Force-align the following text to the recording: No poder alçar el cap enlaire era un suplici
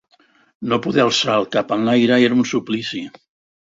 No 0.71 0.79
poder 0.85 1.03
alçar 1.05 1.37
el 1.43 1.47
cap 1.59 1.77
enlaire 1.79 2.21
era 2.27 2.43
un 2.43 2.53
suplici 2.57 3.09